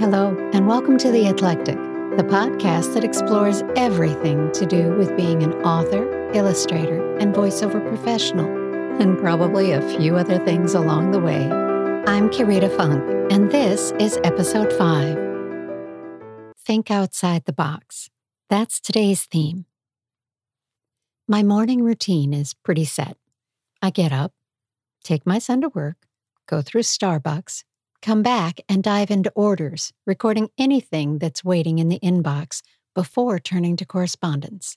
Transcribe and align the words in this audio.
Hello, 0.00 0.36
and 0.52 0.66
welcome 0.66 0.98
to 0.98 1.12
The 1.12 1.28
Eclectic, 1.28 1.76
the 1.76 2.26
podcast 2.28 2.94
that 2.94 3.04
explores 3.04 3.62
everything 3.76 4.50
to 4.50 4.66
do 4.66 4.92
with 4.96 5.16
being 5.16 5.44
an 5.44 5.52
author, 5.62 6.32
illustrator, 6.32 7.16
and 7.18 7.32
voiceover 7.32 7.80
professional, 7.88 8.44
and 9.00 9.16
probably 9.16 9.70
a 9.70 9.96
few 9.96 10.16
other 10.16 10.44
things 10.44 10.74
along 10.74 11.12
the 11.12 11.20
way. 11.20 11.48
I'm 12.08 12.28
Karita 12.28 12.76
Funk, 12.76 13.04
and 13.30 13.52
this 13.52 13.92
is 14.00 14.18
episode 14.24 14.72
5 14.72 16.54
Think 16.58 16.90
Outside 16.90 17.44
the 17.44 17.52
Box. 17.52 18.10
That's 18.50 18.80
today's 18.80 19.26
theme. 19.26 19.64
My 21.28 21.44
morning 21.44 21.84
routine 21.84 22.34
is 22.34 22.52
pretty 22.52 22.84
set. 22.84 23.16
I 23.80 23.90
get 23.90 24.10
up, 24.10 24.32
take 25.04 25.24
my 25.24 25.38
son 25.38 25.60
to 25.60 25.68
work, 25.68 25.98
go 26.48 26.62
through 26.62 26.82
Starbucks, 26.82 27.62
come 28.04 28.22
back 28.22 28.60
and 28.68 28.82
dive 28.82 29.10
into 29.10 29.32
orders, 29.34 29.90
recording 30.06 30.50
anything 30.58 31.18
that's 31.18 31.42
waiting 31.42 31.78
in 31.78 31.88
the 31.88 31.98
inbox 32.00 32.60
before 32.94 33.38
turning 33.38 33.78
to 33.78 33.86
correspondence. 33.86 34.76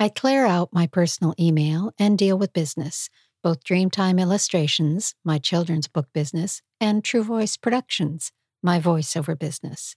I 0.00 0.08
clear 0.08 0.46
out 0.46 0.70
my 0.72 0.86
personal 0.86 1.34
email 1.38 1.92
and 1.98 2.16
deal 2.16 2.38
with 2.38 2.54
business, 2.54 3.10
both 3.42 3.62
Dreamtime 3.62 4.18
Illustrations, 4.18 5.14
my 5.22 5.38
children's 5.38 5.86
book 5.86 6.08
business, 6.14 6.62
and 6.80 7.04
True 7.04 7.22
Voice 7.22 7.58
Productions, 7.58 8.32
my 8.62 8.80
voiceover 8.80 9.38
business. 9.38 9.94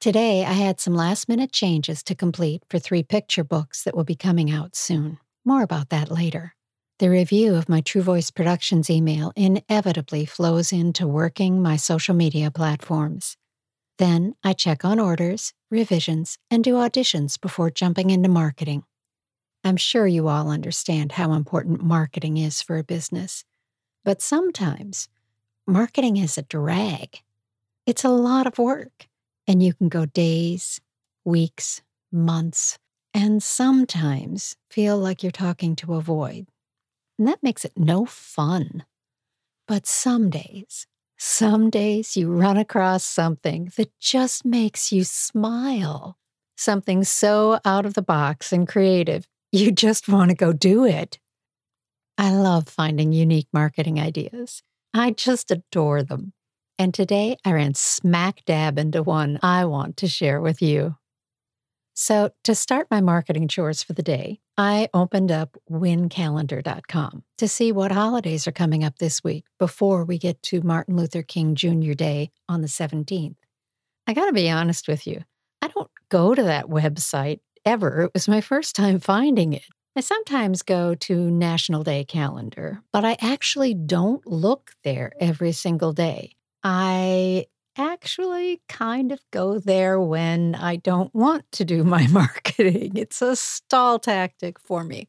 Today, 0.00 0.42
I 0.42 0.54
had 0.54 0.80
some 0.80 0.94
last 0.94 1.28
minute 1.28 1.52
changes 1.52 2.02
to 2.04 2.14
complete 2.14 2.62
for 2.70 2.78
three 2.78 3.02
picture 3.02 3.44
books 3.44 3.84
that 3.84 3.94
will 3.94 4.04
be 4.04 4.16
coming 4.16 4.50
out 4.50 4.74
soon. 4.74 5.18
More 5.44 5.62
about 5.62 5.90
that 5.90 6.10
later. 6.10 6.54
The 6.98 7.10
review 7.10 7.54
of 7.56 7.68
my 7.68 7.82
True 7.82 8.00
Voice 8.00 8.30
Productions 8.30 8.88
email 8.88 9.30
inevitably 9.36 10.24
flows 10.24 10.72
into 10.72 11.06
working 11.06 11.60
my 11.60 11.76
social 11.76 12.14
media 12.14 12.50
platforms. 12.50 13.36
Then 13.98 14.34
I 14.42 14.54
check 14.54 14.82
on 14.82 14.98
orders, 14.98 15.52
revisions, 15.70 16.38
and 16.50 16.64
do 16.64 16.72
auditions 16.76 17.38
before 17.38 17.70
jumping 17.70 18.08
into 18.08 18.30
marketing. 18.30 18.84
I'm 19.62 19.76
sure 19.76 20.06
you 20.06 20.28
all 20.28 20.48
understand 20.48 21.12
how 21.12 21.34
important 21.34 21.82
marketing 21.82 22.38
is 22.38 22.62
for 22.62 22.78
a 22.78 22.84
business, 22.84 23.44
but 24.02 24.22
sometimes 24.22 25.10
marketing 25.66 26.16
is 26.16 26.38
a 26.38 26.42
drag. 26.42 27.20
It's 27.84 28.04
a 28.04 28.08
lot 28.08 28.46
of 28.46 28.58
work, 28.58 29.06
and 29.46 29.62
you 29.62 29.74
can 29.74 29.90
go 29.90 30.06
days, 30.06 30.80
weeks, 31.26 31.82
months, 32.10 32.78
and 33.12 33.42
sometimes 33.42 34.56
feel 34.70 34.96
like 34.96 35.22
you're 35.22 35.30
talking 35.30 35.76
to 35.76 35.92
a 35.92 36.00
void. 36.00 36.46
And 37.18 37.26
that 37.28 37.42
makes 37.42 37.64
it 37.64 37.72
no 37.76 38.04
fun. 38.04 38.84
But 39.66 39.86
some 39.86 40.30
days, 40.30 40.86
some 41.18 41.70
days 41.70 42.16
you 42.16 42.30
run 42.30 42.56
across 42.56 43.04
something 43.04 43.70
that 43.76 43.90
just 43.98 44.44
makes 44.44 44.92
you 44.92 45.02
smile. 45.02 46.18
Something 46.56 47.04
so 47.04 47.58
out 47.64 47.86
of 47.86 47.94
the 47.94 48.02
box 48.02 48.52
and 48.52 48.68
creative, 48.68 49.26
you 49.52 49.72
just 49.72 50.08
want 50.08 50.30
to 50.30 50.36
go 50.36 50.52
do 50.52 50.84
it. 50.84 51.18
I 52.18 52.30
love 52.32 52.68
finding 52.68 53.12
unique 53.12 53.48
marketing 53.52 54.00
ideas. 54.00 54.62
I 54.94 55.10
just 55.10 55.50
adore 55.50 56.02
them. 56.02 56.32
And 56.78 56.92
today 56.92 57.36
I 57.44 57.52
ran 57.52 57.74
smack 57.74 58.44
dab 58.44 58.78
into 58.78 59.02
one 59.02 59.38
I 59.42 59.64
want 59.64 59.96
to 59.98 60.08
share 60.08 60.40
with 60.40 60.60
you. 60.62 60.96
So, 61.98 62.28
to 62.44 62.54
start 62.54 62.88
my 62.90 63.00
marketing 63.00 63.48
chores 63.48 63.82
for 63.82 63.94
the 63.94 64.02
day, 64.02 64.40
I 64.58 64.90
opened 64.92 65.32
up 65.32 65.56
wincalendar.com 65.70 67.22
to 67.38 67.48
see 67.48 67.72
what 67.72 67.90
holidays 67.90 68.46
are 68.46 68.52
coming 68.52 68.84
up 68.84 68.98
this 68.98 69.24
week 69.24 69.46
before 69.58 70.04
we 70.04 70.18
get 70.18 70.42
to 70.42 70.60
Martin 70.60 70.94
Luther 70.94 71.22
King 71.22 71.54
Jr. 71.54 71.94
Day 71.94 72.32
on 72.50 72.60
the 72.60 72.68
17th. 72.68 73.36
I 74.06 74.12
got 74.12 74.26
to 74.26 74.34
be 74.34 74.50
honest 74.50 74.88
with 74.88 75.06
you, 75.06 75.22
I 75.62 75.68
don't 75.68 75.90
go 76.10 76.34
to 76.34 76.42
that 76.42 76.66
website 76.66 77.40
ever. 77.64 78.02
It 78.02 78.10
was 78.12 78.28
my 78.28 78.42
first 78.42 78.76
time 78.76 79.00
finding 79.00 79.54
it. 79.54 79.64
I 79.96 80.00
sometimes 80.00 80.60
go 80.60 80.94
to 80.94 81.30
National 81.30 81.82
Day 81.82 82.04
Calendar, 82.04 82.82
but 82.92 83.06
I 83.06 83.16
actually 83.22 83.72
don't 83.72 84.24
look 84.26 84.72
there 84.84 85.12
every 85.18 85.52
single 85.52 85.94
day. 85.94 86.32
I 86.62 87.46
actually 87.76 88.60
kind 88.68 89.12
of 89.12 89.20
go 89.30 89.58
there 89.58 90.00
when 90.00 90.54
I 90.54 90.76
don't 90.76 91.14
want 91.14 91.50
to 91.52 91.64
do 91.64 91.84
my 91.84 92.06
marketing. 92.10 92.96
It's 92.96 93.22
a 93.22 93.36
stall 93.36 93.98
tactic 93.98 94.58
for 94.58 94.84
me. 94.84 95.08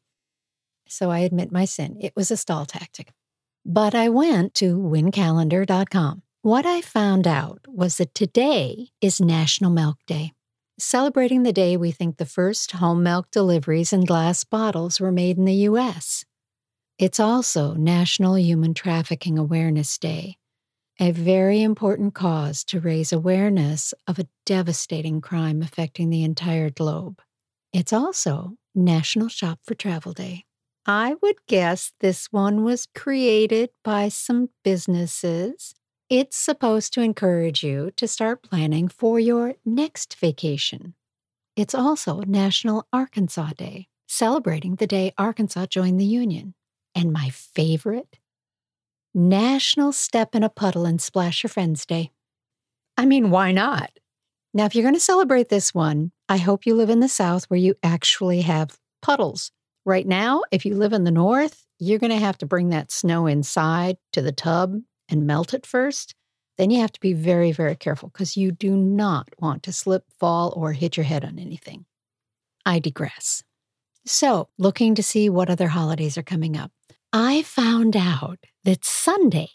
So 0.88 1.11
I 1.11 1.19
admit 1.19 1.51
my 1.51 1.66
sin. 1.66 1.97
It 2.00 2.13
was 2.16 2.31
a 2.31 2.38
stall 2.38 2.66
tactic. 2.66 3.11
But 3.66 3.94
I 3.94 4.09
went 4.09 4.53
to 4.55 4.78
wincalendar.com. 4.78 6.22
What 6.41 6.66
I 6.66 6.79
found 6.81 7.28
out 7.28 7.66
was 7.67 7.97
that 7.97 8.16
today 8.16 8.89
is 9.01 9.19
National 9.19 9.69
Milk 9.69 9.97
Day, 10.07 10.31
celebrating 10.79 11.44
the 11.44 11.51
day 11.51 11.75
we 11.75 11.91
think 11.91 12.16
the 12.17 12.25
first 12.25 12.72
home 12.72 13.03
milk 13.03 13.29
deliveries 13.31 13.91
in 13.91 14.05
glass 14.05 14.45
bottles 14.45 15.01
were 15.01 15.11
made 15.11 15.38
in 15.38 15.44
the 15.44 15.66
U.S. 15.72 16.23
It's 16.97 17.19
also 17.19 17.73
National 17.73 18.38
Human 18.38 18.73
Trafficking 18.73 19.38
Awareness 19.38 19.97
Day, 19.97 20.38
a 21.00 21.12
very 21.12 21.62
important 21.62 22.16
cause 22.16 22.63
to 22.63 22.80
raise 22.80 23.13
awareness 23.13 23.94
of 24.08 24.18
a 24.18 24.28
devastating 24.46 25.22
crime 25.22 25.62
affecting 25.62 26.09
the 26.09 26.24
entire 26.24 26.69
globe. 26.69 27.22
It's 27.72 27.94
also 27.94 28.53
National 28.74 29.28
Shop 29.28 29.59
for 29.63 29.75
Travel 29.75 30.13
Day. 30.13 30.46
I 30.88 31.16
would 31.22 31.35
guess 31.47 31.91
this 32.00 32.28
one 32.31 32.63
was 32.63 32.88
created 32.96 33.69
by 33.84 34.09
some 34.09 34.50
businesses. 34.63 35.75
It's 36.09 36.38
supposed 36.38 36.94
to 36.94 37.02
encourage 37.02 37.62
you 37.62 37.91
to 37.97 38.08
start 38.08 38.41
planning 38.41 38.88
for 38.88 39.19
your 39.19 39.56
next 39.66 40.16
vacation. 40.16 40.96
It's 41.56 41.75
also 41.75 42.22
National 42.22 42.88
Arkansas 42.94 43.52
Day, 43.58 43.88
celebrating 44.08 44.75
the 44.75 44.88
day 44.88 45.12
Arkansas 45.18 45.66
joined 45.66 46.00
the 46.00 46.06
Union. 46.06 46.56
And 46.96 47.12
my 47.12 47.29
favorite, 47.29 48.18
National 49.17 49.91
Step 49.91 50.35
in 50.35 50.44
a 50.44 50.50
Puddle 50.50 50.85
and 50.85 51.01
Splash 51.01 51.41
Your 51.41 51.50
Friends 51.50 51.88
Day. 51.88 52.11
I 52.97 53.07
mean, 53.07 53.31
why 53.31 53.51
not? 53.51 53.89
Now, 54.53 54.66
if 54.66 54.75
you're 54.75 54.83
going 54.83 54.94
to 54.94 55.00
celebrate 55.00 55.50
this 55.50 55.73
one, 55.73 56.11
I 56.29 56.38
hope 56.38 56.67
you 56.67 56.75
live 56.75 56.91
in 56.91 57.00
the 57.00 57.09
South 57.09 57.45
where 57.45 57.59
you 57.59 57.73
actually 57.81 58.41
have 58.41 58.78
puddles. 59.01 59.51
Right 59.85 60.05
now, 60.05 60.44
if 60.51 60.67
you 60.67 60.75
live 60.75 60.94
in 60.94 61.03
the 61.03 61.09
North, 61.09 61.66
you're 61.79 61.97
going 61.97 62.11
to 62.11 62.17
have 62.19 62.38
to 62.38 62.45
bring 62.45 62.69
that 62.69 62.91
snow 62.91 63.25
inside 63.25 63.97
to 64.13 64.22
the 64.22 64.31
tub 64.31 64.75
and 65.09 65.25
melt 65.25 65.51
it 65.51 65.66
first. 65.66 66.13
Then 66.59 66.69
you 66.69 66.81
have 66.81 66.91
to 66.91 66.99
be 66.99 67.13
very, 67.13 67.51
very 67.51 67.75
careful 67.75 68.09
because 68.09 68.38
you 68.38 68.51
do 68.51 68.78
not 68.78 69.29
want 69.39 69.63
to 69.63 69.73
slip, 69.73 70.03
fall, 70.19 70.53
or 70.55 70.73
hit 70.73 70.95
your 70.95 71.05
head 71.05 71.25
on 71.25 71.39
anything. 71.39 71.85
I 72.67 72.78
digress. 72.78 73.41
So, 74.05 74.49
looking 74.59 74.94
to 74.94 75.01
see 75.01 75.28
what 75.28 75.49
other 75.49 75.69
holidays 75.69 76.19
are 76.19 76.23
coming 76.23 76.55
up. 76.55 76.72
I 77.19 77.41
found 77.41 77.97
out 77.97 78.45
that 78.63 78.85
Sunday, 78.85 79.50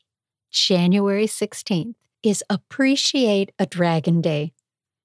January 0.51 1.29
16th, 1.29 1.95
is 2.21 2.43
Appreciate 2.51 3.53
a 3.57 3.67
Dragon 3.67 4.21
Day. 4.21 4.53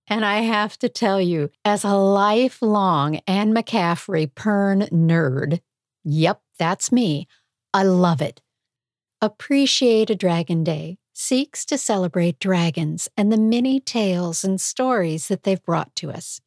And 0.08 0.26
I 0.26 0.38
have 0.40 0.76
to 0.80 0.90
tell 0.90 1.22
you, 1.22 1.52
as 1.64 1.84
a 1.84 1.94
lifelong 1.94 3.18
Anne 3.28 3.54
McCaffrey 3.54 4.34
Pern 4.34 4.90
nerd, 4.90 5.60
yep, 6.04 6.42
that's 6.58 6.92
me, 6.92 7.28
I 7.76 7.84
love 7.84 8.24
it. 8.24 8.42
Appreciate 9.22 10.10
a 10.10 10.16
Dragon 10.16 10.64
Day 10.64 10.98
seeks 11.14 11.64
to 11.66 11.78
celebrate 11.78 12.40
dragons 12.40 13.08
and 13.16 13.32
the 13.32 13.38
many 13.38 13.80
tales 13.80 14.44
and 14.44 14.60
stories 14.60 15.28
that 15.28 15.44
they've 15.44 15.64
brought 15.64 15.96
to 15.98 16.10
us. 16.10 16.42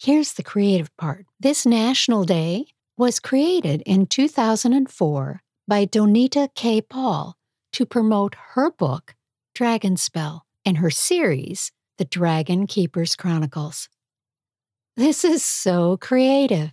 Here's 0.00 0.32
the 0.32 0.42
creative 0.42 0.90
part 0.96 1.26
this 1.38 1.64
National 1.64 2.24
Day 2.24 2.66
was 3.00 3.18
created 3.18 3.82
in 3.86 4.04
2004 4.04 5.40
by 5.66 5.86
Donita 5.86 6.54
K. 6.54 6.82
Paul 6.82 7.34
to 7.72 7.86
promote 7.86 8.36
her 8.52 8.70
book, 8.70 9.14
Dragonspell, 9.56 10.42
and 10.66 10.76
her 10.76 10.90
series, 10.90 11.72
The 11.96 12.04
Dragon 12.04 12.66
Keeper's 12.66 13.16
Chronicles. 13.16 13.88
This 14.98 15.24
is 15.24 15.42
so 15.42 15.96
creative. 15.96 16.72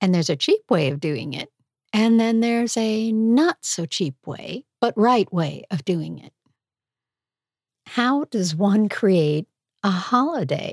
And 0.00 0.14
there's 0.14 0.30
a 0.30 0.36
cheap 0.36 0.62
way 0.70 0.88
of 0.88 0.98
doing 0.98 1.34
it. 1.34 1.50
And 1.92 2.18
then 2.18 2.40
there's 2.40 2.78
a 2.78 3.12
not 3.12 3.58
so 3.60 3.84
cheap 3.84 4.14
way, 4.26 4.64
but 4.80 4.96
right 4.96 5.30
way 5.30 5.64
of 5.70 5.84
doing 5.84 6.20
it. 6.20 6.32
How 7.84 8.24
does 8.30 8.56
one 8.56 8.88
create 8.88 9.46
a 9.82 9.90
holiday? 9.90 10.72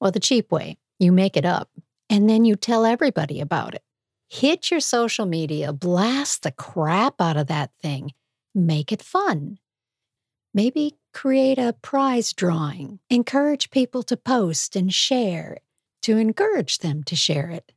Well, 0.00 0.12
the 0.12 0.20
cheap 0.20 0.52
way, 0.52 0.78
you 1.00 1.10
make 1.10 1.36
it 1.36 1.44
up 1.44 1.68
and 2.08 2.30
then 2.30 2.44
you 2.44 2.54
tell 2.54 2.84
everybody 2.84 3.40
about 3.40 3.74
it 3.74 3.83
hit 4.34 4.70
your 4.70 4.80
social 4.80 5.26
media, 5.26 5.72
blast 5.72 6.42
the 6.42 6.52
crap 6.52 7.20
out 7.20 7.36
of 7.36 7.46
that 7.46 7.70
thing, 7.82 8.12
make 8.54 8.90
it 8.92 9.02
fun. 9.02 9.58
Maybe 10.52 10.96
create 11.12 11.58
a 11.58 11.74
prize 11.82 12.32
drawing, 12.32 12.98
encourage 13.10 13.70
people 13.70 14.02
to 14.04 14.16
post 14.16 14.76
and 14.76 14.92
share, 14.92 15.58
to 16.02 16.16
encourage 16.16 16.78
them 16.78 17.02
to 17.04 17.16
share 17.16 17.50
it. 17.50 17.72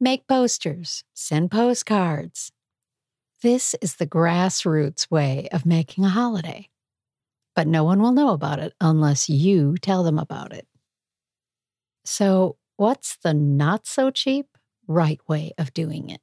Make 0.00 0.26
posters, 0.28 1.04
send 1.14 1.50
postcards. 1.50 2.52
This 3.42 3.74
is 3.82 3.96
the 3.96 4.06
grassroots 4.06 5.10
way 5.10 5.48
of 5.52 5.66
making 5.66 6.04
a 6.04 6.10
holiday. 6.10 6.68
but 7.54 7.66
no 7.66 7.84
one 7.84 8.00
will 8.00 8.12
know 8.12 8.30
about 8.30 8.58
it 8.58 8.74
unless 8.80 9.28
you 9.28 9.76
tell 9.76 10.02
them 10.04 10.18
about 10.18 10.52
it. 10.52 10.66
So, 12.04 12.56
what's 12.76 13.16
the 13.16 13.34
not 13.34 13.86
so 13.86 14.10
cheap, 14.10 14.56
right 14.90 15.20
way 15.28 15.52
of 15.56 15.72
doing 15.72 16.10
it? 16.10 16.20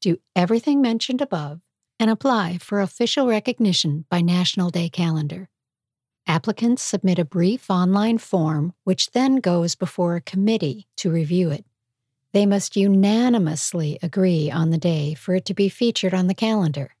Do 0.00 0.18
everything 0.36 0.80
mentioned 0.80 1.20
above 1.20 1.60
and 1.98 2.10
apply 2.10 2.58
for 2.58 2.80
official 2.80 3.28
recognition 3.28 4.04
by 4.10 4.20
National 4.20 4.70
Day 4.70 4.88
Calendar. 4.88 5.48
Applicants 6.26 6.82
submit 6.82 7.18
a 7.18 7.24
brief 7.24 7.70
online 7.70 8.18
form, 8.18 8.74
which 8.82 9.12
then 9.12 9.36
goes 9.36 9.74
before 9.74 10.16
a 10.16 10.20
committee 10.20 10.88
to 10.96 11.10
review 11.12 11.50
it. 11.50 11.64
They 12.32 12.44
must 12.44 12.76
unanimously 12.76 13.98
agree 14.02 14.50
on 14.50 14.70
the 14.70 14.78
day 14.78 15.14
for 15.14 15.34
it 15.34 15.44
to 15.44 15.54
be 15.54 15.68
featured 15.68 16.12
on 16.12 16.26
the 16.26 16.34
calendar. 16.34 16.96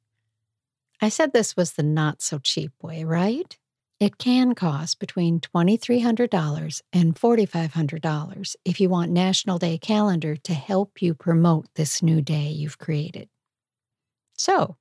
I 1.00 1.08
said 1.08 1.32
this 1.32 1.56
was 1.56 1.72
the 1.72 1.82
not 1.82 2.22
so 2.22 2.38
cheap 2.38 2.72
way, 2.80 3.02
right? 3.02 3.58
It 4.02 4.18
can 4.18 4.56
cost 4.56 4.98
between 4.98 5.38
$2,300 5.38 6.82
and 6.92 7.14
$4,500 7.14 8.56
if 8.64 8.80
you 8.80 8.88
want 8.88 9.12
National 9.12 9.58
Day 9.60 9.78
Calendar 9.78 10.34
to 10.34 10.54
help 10.54 11.00
you 11.00 11.14
promote 11.14 11.66
this 11.76 12.02
new 12.02 12.20
day 12.20 12.48
you've 12.48 12.78
created. 12.78 13.28
So, 14.36 14.76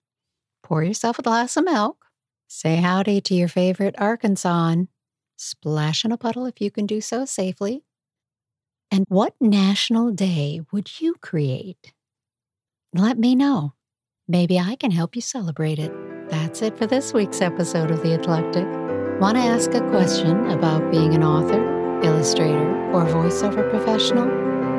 pour 0.64 0.82
yourself 0.82 1.20
a 1.20 1.22
glass 1.22 1.56
of 1.56 1.66
milk, 1.66 2.04
say 2.48 2.78
howdy 2.78 3.22
to 3.22 3.36
your 3.36 3.48
favorite 3.48 3.96
Arkansan, 3.98 4.88
splash 5.38 6.04
in 6.04 6.12
a 6.12 6.18
puddle 6.18 6.48
if 6.48 6.60
you 6.60 6.72
can 6.72 6.88
do 6.88 7.00
so 7.00 7.24
safely. 7.24 7.84
And 8.90 9.06
what 9.08 9.36
national 9.40 10.14
day 10.14 10.62
would 10.72 11.00
you 11.00 11.14
create? 11.22 11.94
Let 12.92 13.20
me 13.20 13.36
know. 13.36 13.74
Maybe 14.28 14.58
I 14.58 14.76
can 14.78 14.90
help 14.90 15.16
you 15.16 15.22
celebrate 15.22 15.78
it. 15.78 15.94
That's 16.32 16.64
it 16.64 16.76
for 16.76 16.88
this 16.88 17.14
week's 17.14 17.40
episode 17.40 17.92
of 17.92 18.02
The 18.02 18.16
Eclectic. 18.16 18.81
Want 19.22 19.38
to 19.38 19.44
ask 19.44 19.72
a 19.76 19.88
question 19.92 20.50
about 20.50 20.90
being 20.90 21.14
an 21.14 21.24
author, 21.24 21.62
illustrator, 22.04 22.92
or 22.92 23.06
voiceover 23.06 23.70
professional? 23.70 24.28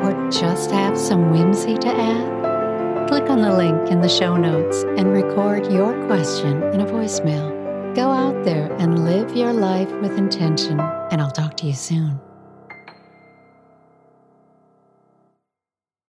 Or 0.04 0.30
just 0.32 0.72
have 0.72 0.98
some 0.98 1.30
whimsy 1.30 1.76
to 1.78 1.86
add? 1.86 3.06
Click 3.08 3.30
on 3.30 3.40
the 3.40 3.56
link 3.56 3.88
in 3.88 4.00
the 4.00 4.08
show 4.08 4.36
notes 4.36 4.82
and 4.82 5.12
record 5.12 5.72
your 5.72 5.94
question 6.08 6.60
in 6.74 6.80
a 6.80 6.86
voicemail. 6.86 7.94
Go 7.94 8.10
out 8.10 8.42
there 8.42 8.72
and 8.80 9.04
live 9.04 9.30
your 9.36 9.52
life 9.52 9.92
with 10.00 10.18
intention, 10.18 10.80
and 10.80 11.22
I'll 11.22 11.30
talk 11.30 11.56
to 11.58 11.66
you 11.66 11.74
soon. 11.74 12.20